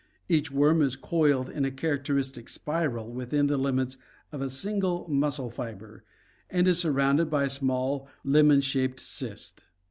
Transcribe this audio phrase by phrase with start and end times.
[0.27, 3.97] Each worm is coiled in a char acteristic spiral within the limits
[4.31, 6.03] of a single muscle fiber,
[6.49, 9.63] and is surrounded by a small, limy, lemon shaped cyst.